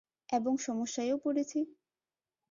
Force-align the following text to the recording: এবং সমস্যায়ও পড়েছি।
এবং 0.29 0.53
সমস্যায়ও 0.59 1.17
পড়েছি। 1.17 1.59